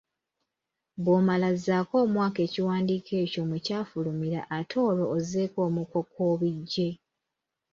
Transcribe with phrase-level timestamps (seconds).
[1.03, 6.89] Bw'omala zzaako omwaka ekiwandiiko ekyo mwe kyafulumira ate olwo ozzeeko omuko kw’obiggye.